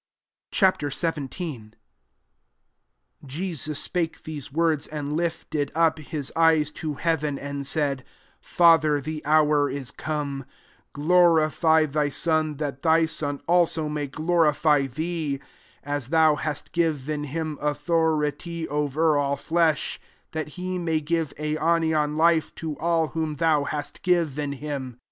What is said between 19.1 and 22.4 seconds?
all flesh, that he may give aionian